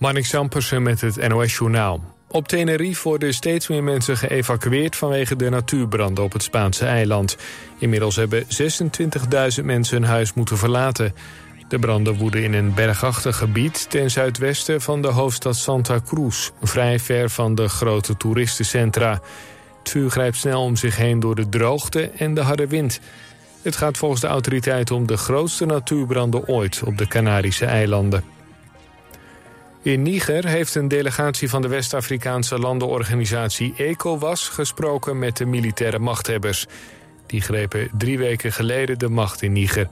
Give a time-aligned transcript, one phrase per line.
[0.00, 2.00] Marnik Sampersen met het NOS-journaal.
[2.28, 4.96] Op Tenerife worden steeds meer mensen geëvacueerd...
[4.96, 7.36] vanwege de natuurbranden op het Spaanse eiland.
[7.78, 11.14] Inmiddels hebben 26.000 mensen hun huis moeten verlaten.
[11.68, 13.90] De branden woeden in een bergachtig gebied...
[13.90, 16.50] ten zuidwesten van de hoofdstad Santa Cruz...
[16.62, 19.20] vrij ver van de grote toeristencentra.
[19.78, 23.00] Het vuur grijpt snel om zich heen door de droogte en de harde wind.
[23.62, 26.82] Het gaat volgens de autoriteiten om de grootste natuurbranden ooit...
[26.84, 28.39] op de Canarische eilanden.
[29.82, 36.66] In Niger heeft een delegatie van de West-Afrikaanse landenorganisatie ECOWAS gesproken met de militaire machthebbers.
[37.26, 39.88] Die grepen drie weken geleden de macht in Niger.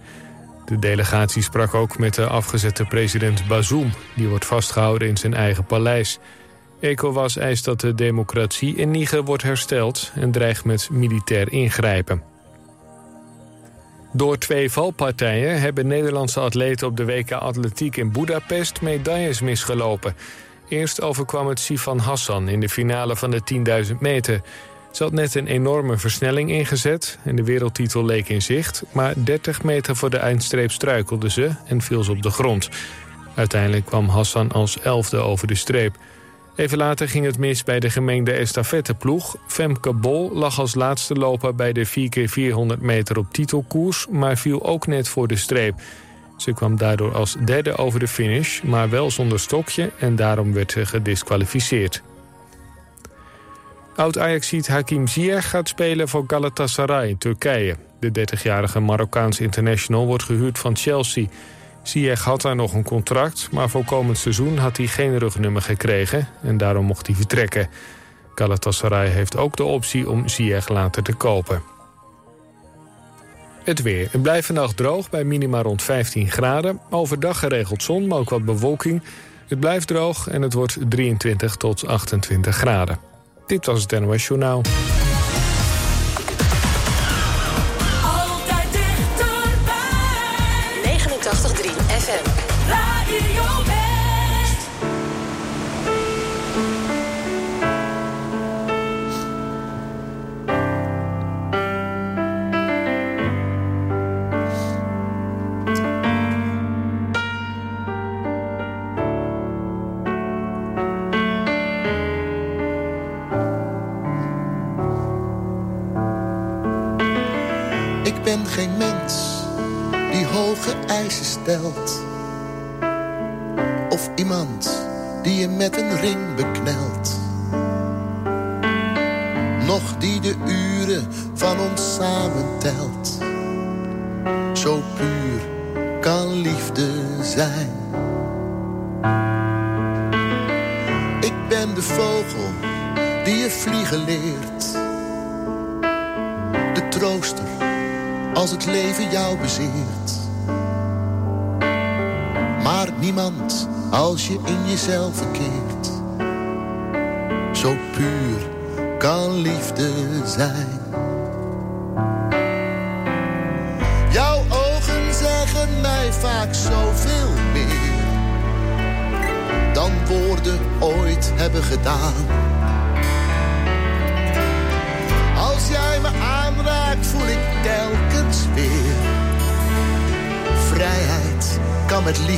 [0.64, 3.92] De delegatie sprak ook met de afgezette president Bazoum.
[4.14, 6.18] Die wordt vastgehouden in zijn eigen paleis.
[6.80, 10.12] ECOWAS eist dat de democratie in Niger wordt hersteld...
[10.14, 12.22] en dreigt met militair ingrijpen.
[14.12, 20.16] Door twee valpartijen hebben Nederlandse atleten op de WK Atletiek in Budapest medailles misgelopen.
[20.68, 23.40] Eerst overkwam het Sifan Hassan in de finale van de
[23.86, 24.40] 10.000 meter.
[24.90, 28.82] Ze had net een enorme versnelling ingezet en de wereldtitel leek in zicht...
[28.92, 32.68] maar 30 meter voor de eindstreep struikelde ze en viel ze op de grond.
[33.34, 35.96] Uiteindelijk kwam Hassan als elfde over de streep...
[36.58, 39.36] Even later ging het mis bij de gemengde estafetteploeg.
[39.46, 44.06] Femke Bol lag als laatste loper bij de 4x400 meter op titelkoers...
[44.10, 45.74] maar viel ook net voor de streep.
[46.36, 49.90] Ze kwam daardoor als derde over de finish, maar wel zonder stokje...
[49.98, 52.02] en daarom werd ze gedisqualificeerd.
[53.96, 57.76] Oud-Ajaxiet Hakim Ziyech gaat spelen voor Galatasaray Turkije.
[58.00, 61.26] De 30-jarige Marokkaans international wordt gehuurd van Chelsea...
[61.82, 66.28] Ziyech had daar nog een contract, maar voor komend seizoen had hij geen rugnummer gekregen
[66.42, 67.68] en daarom mocht hij vertrekken.
[68.34, 71.62] Galatasaray heeft ook de optie om Ziyech later te kopen.
[73.68, 74.08] Het weer.
[74.10, 76.80] Het blijft vannacht droog bij minima rond 15 graden.
[76.90, 79.02] Overdag geregeld zon, maar ook wat bewolking.
[79.48, 82.98] Het blijft droog en het wordt 23 tot 28 graden.
[83.46, 84.62] Dit was het NOS Journaal.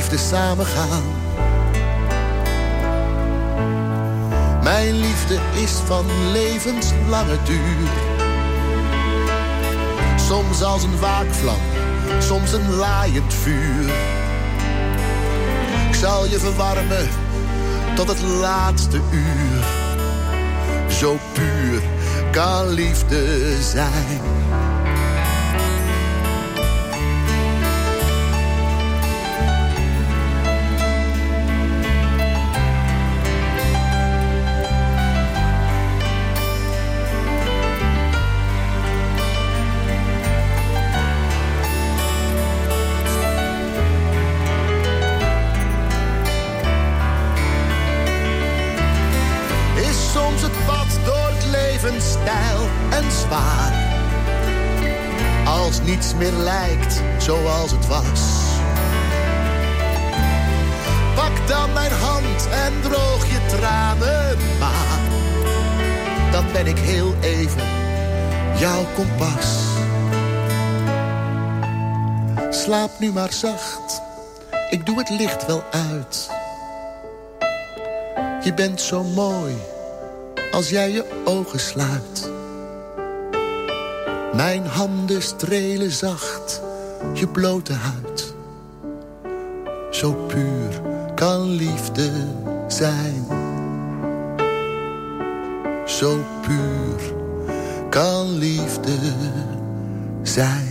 [0.01, 1.03] Liefde samengaan.
[4.63, 7.89] Mijn liefde is van levenslange duur.
[10.15, 11.59] Soms als een waakvlam,
[12.19, 13.89] soms een laaiend vuur.
[15.89, 17.09] Ik zal je verwarmen
[17.95, 19.63] tot het laatste uur.
[20.89, 21.81] Zo puur
[22.31, 24.21] kan liefde zijn.
[72.49, 74.01] Slaap nu maar zacht,
[74.69, 76.29] ik doe het licht wel uit.
[78.43, 79.55] Je bent zo mooi,
[80.51, 82.29] als jij je ogen sluit.
[84.33, 86.61] Mijn handen strelen zacht,
[87.13, 88.33] je blote huid.
[89.91, 90.81] Zo puur
[91.15, 92.11] kan liefde
[92.67, 93.25] zijn.
[95.85, 97.10] Zo puur
[97.91, 98.97] kan liefde
[100.23, 100.70] zijn.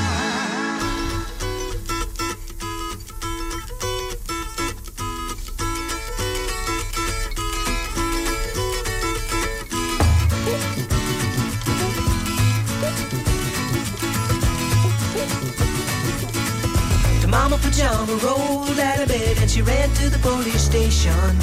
[20.21, 21.35] Police station.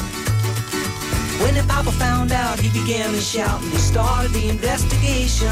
[1.43, 5.49] When the papa found out, he began to shout and he started the investigation.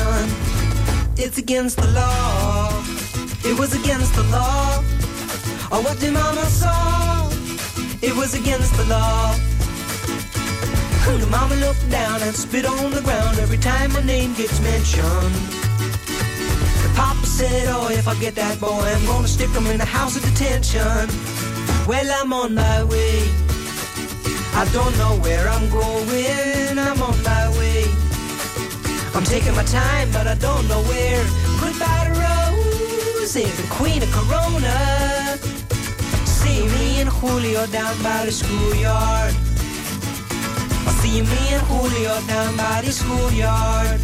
[1.16, 2.82] It's against the law.
[3.44, 4.78] It was against the law.
[5.72, 7.28] Or what the mama saw.
[8.02, 9.34] It was against the law.
[11.18, 15.34] The mama looked down and spit on the ground every time my name gets mentioned.
[16.82, 19.84] The papa said, Oh, if I get that boy, I'm gonna stick him in the
[19.84, 21.35] house of detention.
[21.86, 23.22] Well, I'm on my way.
[24.54, 26.78] I don't know where I'm going.
[26.78, 27.84] I'm on my way.
[29.14, 31.24] I'm taking my time, but I don't know where.
[31.60, 35.38] Goodbye to Rose, the queen of Corona.
[36.26, 39.32] See me and Julio down by the schoolyard.
[41.00, 44.00] See me and Julio down by the schoolyard.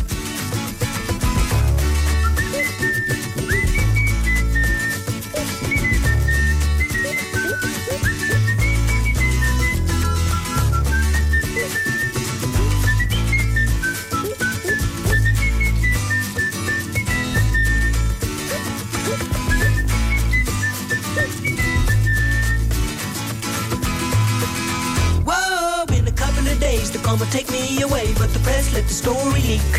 [27.83, 29.73] Me away, but the press let the story leak.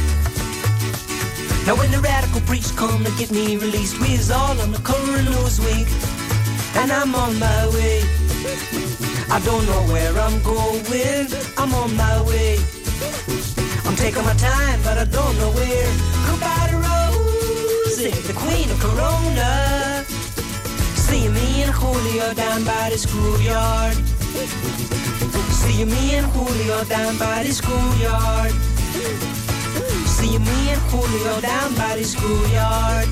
[1.65, 4.79] Now when the radical preach come to get me released, we is all on the
[4.79, 5.87] current news week,
[6.75, 8.01] and I'm on my way.
[9.29, 12.57] I don't know where I'm going, I'm on my way.
[13.85, 15.91] I'm taking my time, but I don't know where.
[16.27, 20.03] Goodbye to Rosie, the queen of Corona.
[20.95, 23.97] See me and Julio down by the schoolyard.
[24.45, 28.51] See me and Julio down by the schoolyard.
[30.05, 33.07] See me and Julio down by the schoolyard.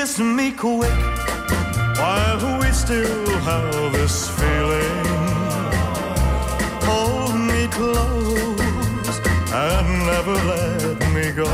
[0.00, 0.98] Kiss me quick
[2.00, 5.04] while we still have this feeling.
[6.88, 9.16] Hold me close
[9.52, 11.50] and never let me go.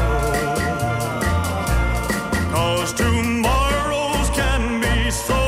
[2.55, 5.41] Cause tomorrows can be so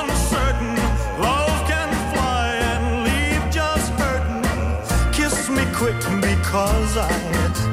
[0.00, 0.76] uncertain.
[1.20, 5.12] Love can fly and leave just hurting.
[5.12, 7.12] Kiss me quick because I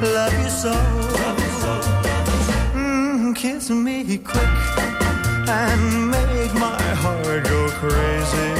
[0.02, 1.13] love you so.
[3.44, 4.56] Kiss me quick
[5.46, 8.50] and make my heart go crazy.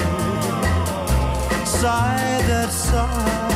[1.65, 3.49] Sigh that sigh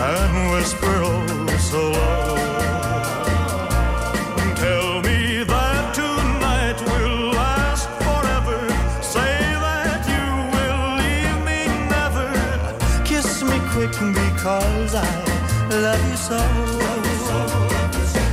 [0.00, 2.36] and whisper oh so low.
[4.56, 8.60] Tell me that tonight will last forever.
[9.02, 11.60] Say that you will leave me
[11.92, 12.28] never.
[13.04, 15.06] Kiss me quick because I
[15.68, 16.40] love you so.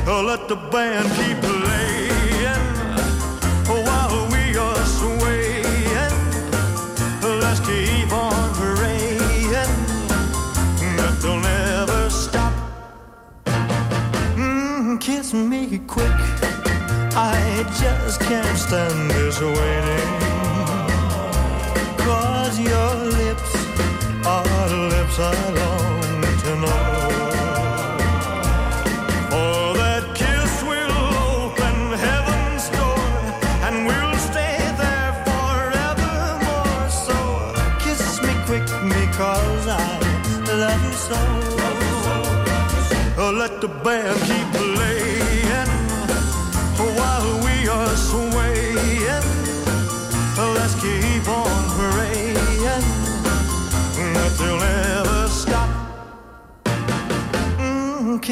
[0.10, 1.87] Oh, let the band keep playing
[15.28, 16.20] gets me quick.
[17.16, 20.12] I just can't stand this waiting.
[21.98, 23.56] Cause your lips
[24.26, 27.08] are lips I long to know.
[39.18, 40.00] Cause I
[40.46, 41.16] love you so.
[43.20, 45.07] Oh, let the band keep playing.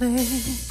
[0.00, 0.69] place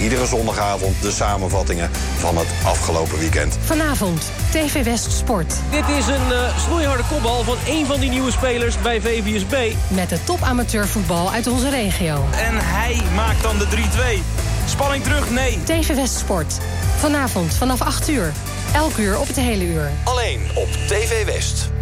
[0.00, 3.58] iedere zondagavond de samenvattingen van het afgelopen weekend.
[3.64, 5.54] Vanavond, TV West Sport.
[5.70, 9.72] Dit is een eh, snoeiharde kopbal van een van die nieuwe spelers bij VBSB.
[9.88, 12.24] Met de top amateurvoetbal uit onze regio.
[12.32, 14.22] En hij maakt dan de 3-2.
[14.66, 15.58] Spanning terug, nee.
[15.64, 16.58] TV West Sport.
[16.98, 18.32] Vanavond vanaf 8 uur.
[18.74, 19.90] Elk uur op het hele uur.
[20.04, 21.77] Alleen op TV West.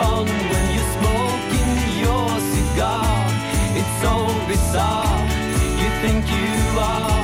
[0.00, 1.72] on when you're smoking
[2.04, 3.06] your cigar.
[3.78, 4.14] It's so
[4.48, 5.20] bizarre.
[5.80, 7.22] You think you are,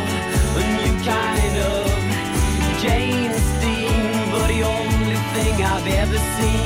[0.58, 1.86] a new kind of
[2.82, 6.59] Jane Dean, but the only thing I've ever seen.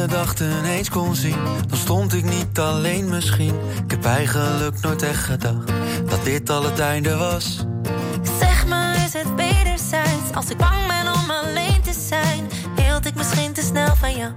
[0.00, 1.36] gedachten eens kon zien,
[1.66, 3.54] dan stond ik niet alleen misschien.
[3.84, 5.72] Ik heb eigenlijk nooit echt gedacht
[6.08, 7.64] dat dit al het einde was.
[8.40, 10.34] Zeg maar, is het wederzijds?
[10.34, 14.32] Als ik bang ben om alleen te zijn, hield ik misschien te snel van jou.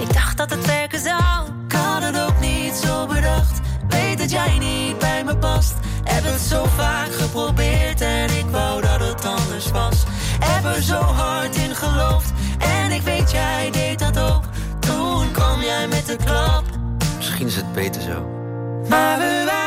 [0.00, 1.46] Ik dacht dat het werken zou.
[1.66, 3.60] Ik had het ook niet zo bedacht.
[3.88, 5.74] Weet dat jij niet bij me past.
[6.04, 10.04] Heb het zo vaak geprobeerd en ik wou dat het anders was.
[10.40, 11.13] Heb zo
[17.16, 18.28] Misschien is het beter zo.
[18.88, 19.63] Maar we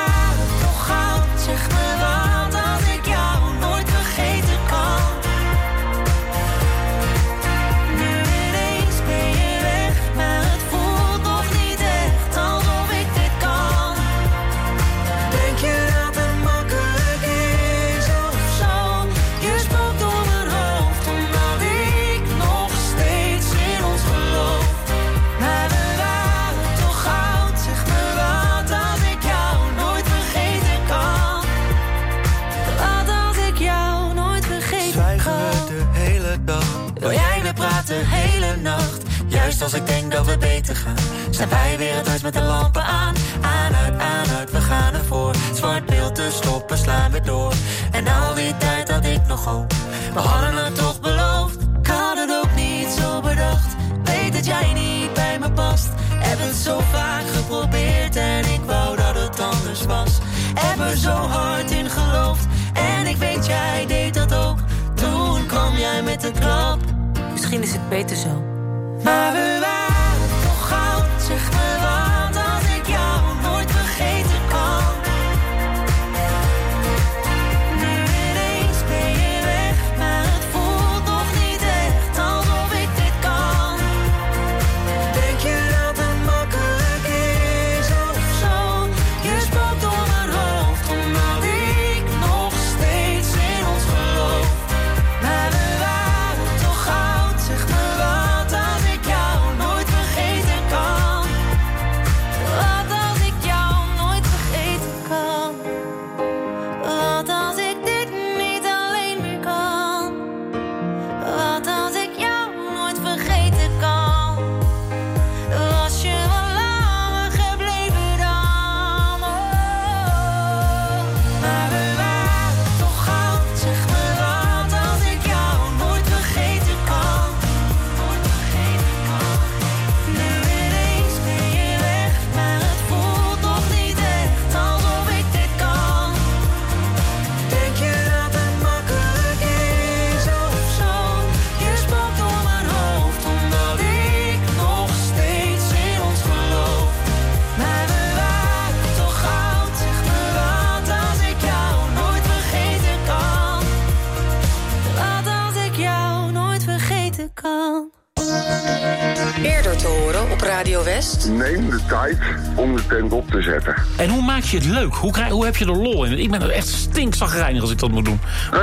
[164.63, 164.93] je het leuk?
[164.95, 166.19] Hoe, krijg, hoe heb je er lol in?
[166.19, 168.19] Ik ben er echt stinkzagrijnig als ik dat moet doen.
[168.51, 168.59] Ja,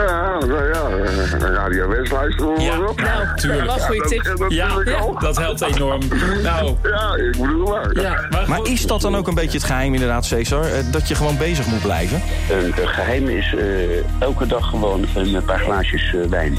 [0.47, 3.01] ja, ja, Radio West luisteren we Ja, maar op.
[3.01, 3.61] nou, tuurlijk.
[3.63, 3.89] Ja, dat- dat
[4.25, 4.69] natuurlijk ja,
[5.21, 6.01] dat helpt enorm.
[6.43, 6.75] Nou.
[6.83, 8.01] Ja, ik bedoel maar.
[8.01, 10.65] Ja, Maar is dat dan ook een beetje het geheim inderdaad, Cesar?
[10.65, 12.21] Eh, Dat je gewoon bezig moet blijven?
[12.25, 13.65] Het geheim is eh,
[14.19, 16.59] elke dag gewoon een paar glaasjes eh, wijn.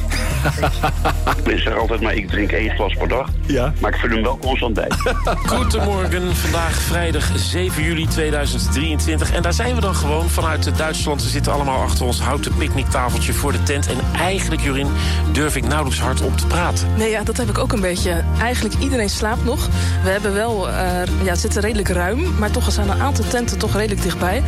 [1.43, 3.29] Ik zeg altijd maar, ik drink één glas per dag.
[3.45, 3.73] Ja.
[3.81, 4.91] Maar ik vul hem wel constant bij.
[5.55, 9.31] Goedemorgen, vandaag vrijdag 7 juli 2023.
[9.31, 11.21] En daar zijn we dan gewoon vanuit Duitsland.
[11.21, 13.87] Ze zitten allemaal achter ons houten picknicktafeltje voor de tent.
[13.87, 14.87] En eigenlijk, Jurin,
[15.31, 16.87] durf ik nauwelijks hard op te praten.
[16.97, 18.23] Nee, ja, dat heb ik ook een beetje.
[18.39, 19.67] Eigenlijk iedereen slaapt nog.
[20.03, 20.75] We hebben wel, eh,
[21.23, 24.43] ja, het zit redelijk ruim, maar toch zijn een aantal tenten toch redelijk dichtbij.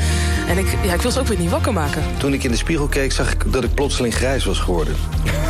[0.48, 2.04] En ik, ja, ik wil ze ook weer niet wakker maken.
[2.18, 4.96] Toen ik in de spiegel keek, zag ik dat ik plotseling grijs was geworden.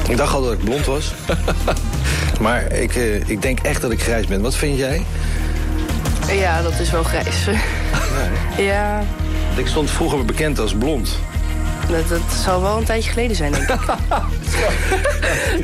[0.10, 1.14] Ik dacht al dat ik blond was.
[2.46, 4.42] maar ik, eh, ik denk echt dat ik grijs ben.
[4.42, 5.06] Wat vind jij?
[6.32, 7.48] Ja, dat is wel grijs.
[8.58, 9.04] ja,
[9.56, 11.20] Ik stond vroeger bekend als blond.
[11.90, 13.80] dat, dat zal wel een tijdje geleden zijn, denk ik.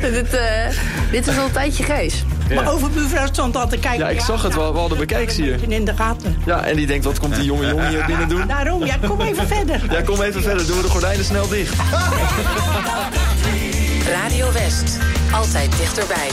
[0.00, 0.68] dit, eh,
[1.10, 2.24] dit is al een tijdje grijs.
[2.54, 3.98] Maar over mevrouw stond al te kijken.
[3.98, 4.72] Ja, ik zag het wel.
[4.72, 5.58] We hadden bekijks hier.
[5.68, 6.36] In de gaten.
[6.44, 8.46] Ja, en die denkt, wat komt die jonge jongen hier binnen doen?
[8.46, 9.80] Daarom, ja, kom even verder.
[9.90, 10.66] Ja, kom even verder.
[10.66, 11.74] Doen we de gordijnen snel dicht.
[14.06, 14.98] Radio West.
[15.32, 16.30] Altijd dichterbij.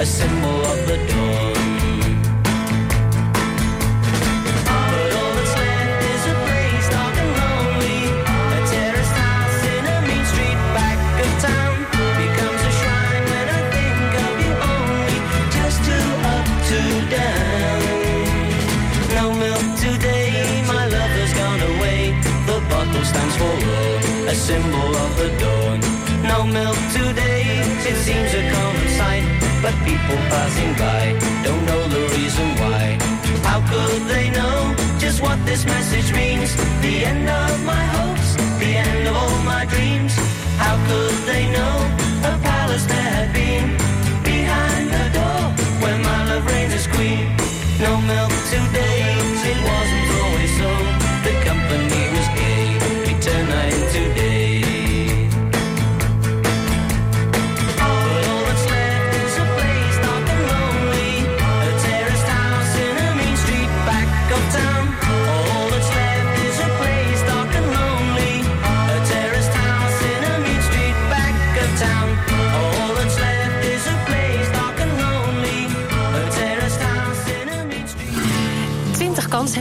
[0.00, 1.19] A symbol of the
[30.10, 31.02] people passing by
[31.44, 32.98] don't know the reason why.
[33.48, 36.54] How could they know just what this message means?
[36.82, 37.39] The end of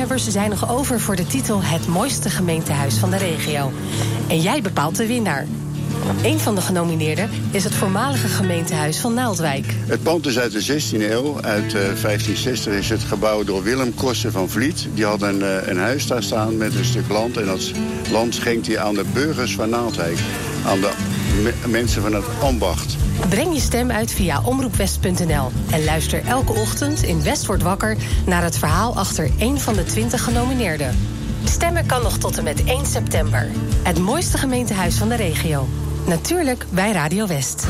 [0.09, 3.71] 20 kanshebbers zijn nog over voor de titel Het mooiste gemeentehuis van de regio.
[4.27, 5.47] En jij bepaalt de winnaar.
[6.23, 9.65] Een van de genomineerden is het voormalige gemeentehuis van Naaldwijk.
[9.85, 11.41] Het pand is uit de 16e eeuw.
[11.41, 14.87] Uit eh, 1560 is het gebouwd door Willem Koster van Vliet.
[14.93, 17.37] Die had een, eh, een huis daar staan met een stuk land.
[17.37, 17.71] En dat
[18.11, 20.17] land schenkt hij aan de burgers van Naaldwijk.
[20.65, 20.91] Aan de
[21.43, 22.95] me- mensen van het ambacht.
[23.29, 28.43] Breng je stem uit via omroepwest.nl en luister elke ochtend in West wordt wakker naar
[28.43, 30.97] het verhaal achter één van de 20 genomineerden.
[31.43, 33.49] Stemmen kan nog tot en met 1 september.
[33.83, 35.67] Het mooiste gemeentehuis van de regio.
[36.05, 37.67] Natuurlijk bij Radio West.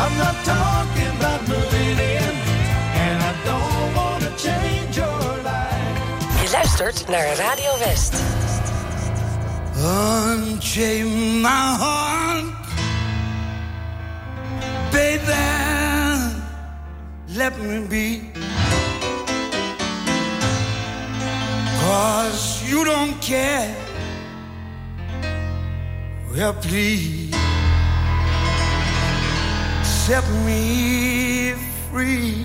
[0.00, 2.34] I'm not talking about moving in,
[3.04, 6.42] and I don't want to change your life.
[7.38, 8.14] Radio West.
[9.76, 12.46] Unchain my heart,
[14.92, 15.44] baby.
[17.28, 18.34] Let me be.
[22.66, 23.83] You don't care
[26.34, 27.30] well, please
[29.84, 31.52] set me
[31.92, 32.44] free.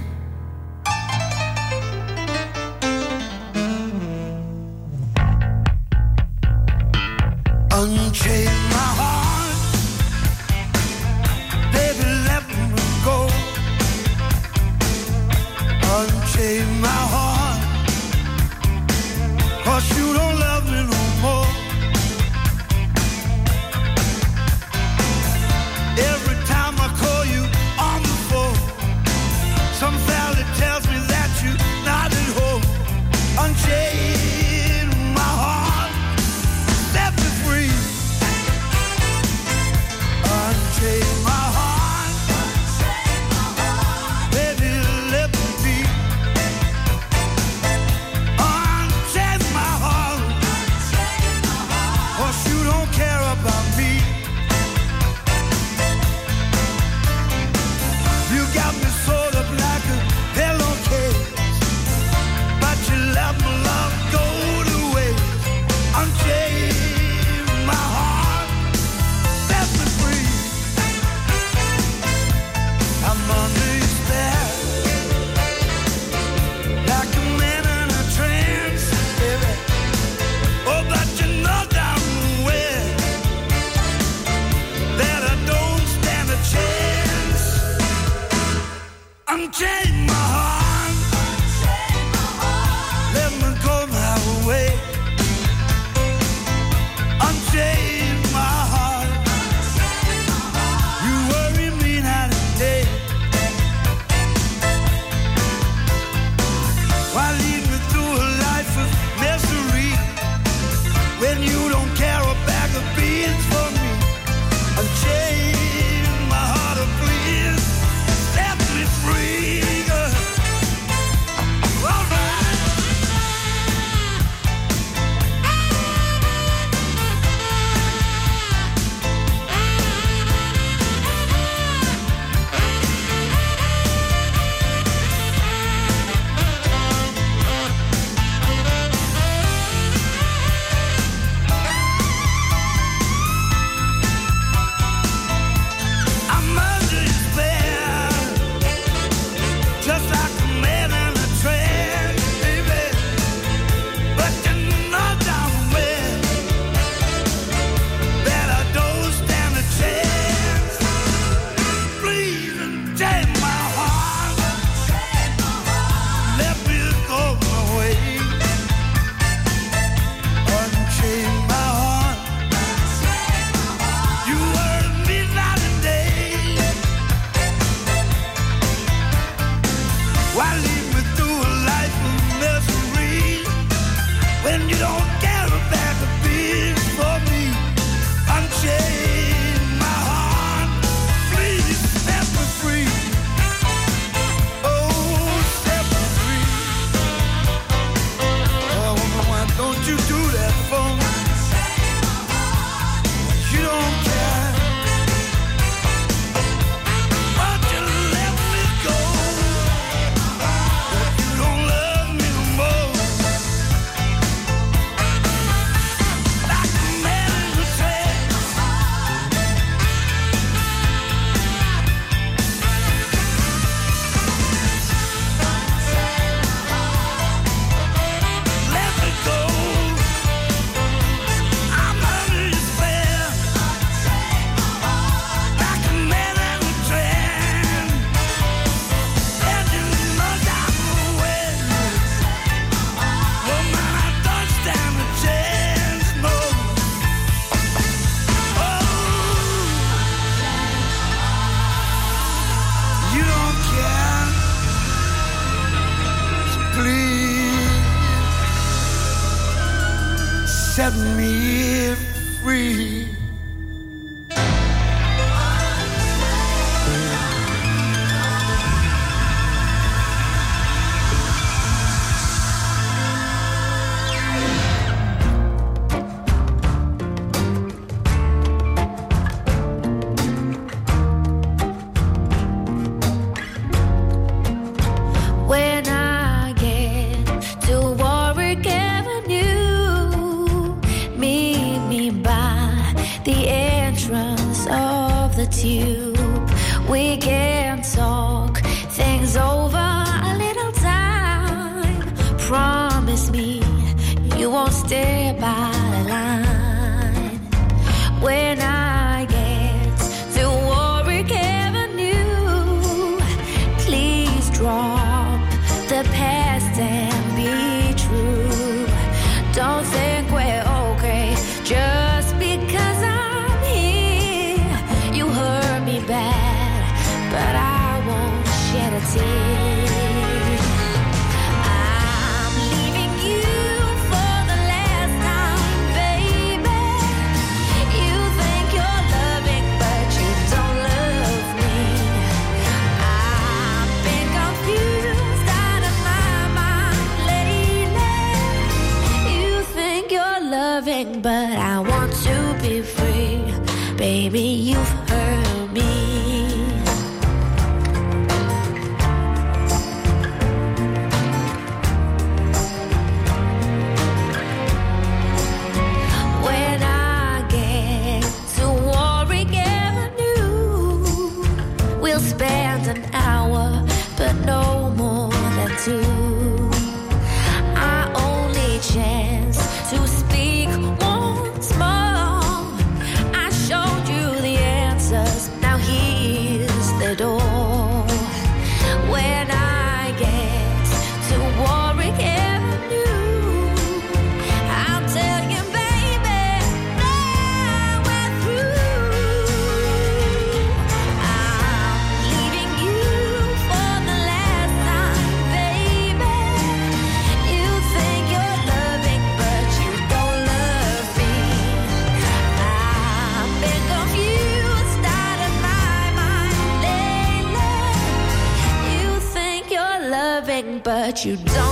[421.25, 421.68] You don't